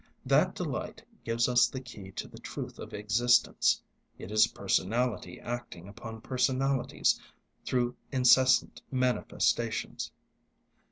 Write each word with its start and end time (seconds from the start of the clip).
That 0.25 0.55
delight 0.55 1.03
gives 1.23 1.47
us 1.47 1.67
the 1.67 1.79
key 1.79 2.09
to 2.13 2.27
the 2.27 2.39
truth 2.39 2.79
of 2.79 2.91
existence; 2.91 3.79
it 4.17 4.31
is 4.31 4.47
personality 4.47 5.39
acting 5.39 5.87
upon 5.87 6.21
personalities 6.21 7.21
through 7.67 7.95
incessant 8.11 8.81
manifestations. 8.89 10.11